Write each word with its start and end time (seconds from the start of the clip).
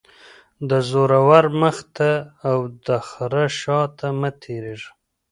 -د 0.69 0.71
زورور 0.89 1.45
مخ 1.61 1.77
ته 1.95 2.11
او 2.49 2.59
دخره 2.87 3.45
شاته 3.59 4.07
مه 4.19 4.29
تیریږه. 4.41 4.89